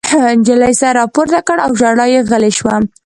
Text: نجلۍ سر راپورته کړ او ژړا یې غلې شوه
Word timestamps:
نجلۍ 0.39 0.73
سر 0.81 0.93
راپورته 0.99 1.39
کړ 1.47 1.57
او 1.65 1.71
ژړا 1.79 2.05
یې 2.13 2.19
غلې 2.29 2.51
شوه 2.57 2.75